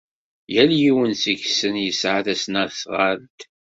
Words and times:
Yal 0.53 0.71
yiwen 0.81 1.11
seg-sen 1.23 1.75
yesɛa 1.85 2.21
tasnasɣalt. 2.25 3.39